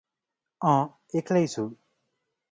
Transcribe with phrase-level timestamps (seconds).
[0.61, 0.79] अँ
[1.13, 1.67] एक्लै छु।